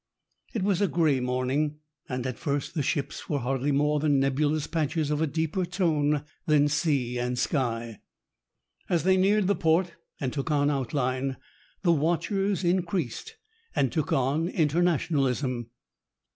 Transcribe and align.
It 0.55 0.63
was 0.63 0.81
a 0.81 0.87
gray 0.87 1.19
morning, 1.19 1.77
and 2.09 2.25
at 2.25 2.39
first 2.39 2.73
the 2.73 2.81
ships 2.81 3.29
were 3.29 3.37
hardly 3.37 3.71
more 3.71 3.99
than 3.99 4.19
nebulous 4.19 4.65
patches 4.65 5.11
of 5.11 5.21
a 5.21 5.27
deeper 5.27 5.63
tone 5.63 6.23
than 6.47 6.69
sea 6.69 7.19
and 7.19 7.37
sky. 7.37 7.99
As 8.89 9.03
they 9.03 9.15
neared 9.15 9.45
the 9.45 9.53
port, 9.53 9.93
and 10.19 10.33
took 10.33 10.49
on 10.49 10.71
outline, 10.71 11.37
the 11.83 11.91
watchers 11.91 12.63
increased, 12.63 13.35
and 13.75 13.91
took 13.91 14.11
on 14.11 14.47
internationalism. 14.47 15.69